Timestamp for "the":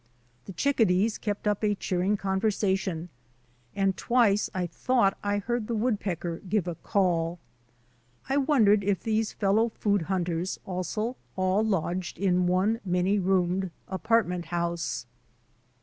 0.45-0.53, 5.79-5.83